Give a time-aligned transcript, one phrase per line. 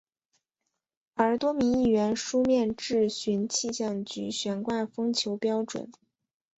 [1.13, 5.91] 而多名议员书面质询气象局悬挂风球标准。